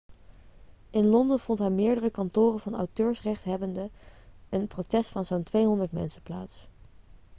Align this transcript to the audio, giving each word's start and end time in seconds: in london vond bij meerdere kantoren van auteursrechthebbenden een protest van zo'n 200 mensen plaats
in 0.91 1.05
london 1.11 1.39
vond 1.39 1.59
bij 1.59 1.69
meerdere 1.69 2.09
kantoren 2.09 2.59
van 2.59 2.75
auteursrechthebbenden 2.75 3.91
een 4.49 4.67
protest 4.67 5.09
van 5.09 5.25
zo'n 5.25 5.43
200 5.43 5.91
mensen 5.91 6.21
plaats 6.21 6.67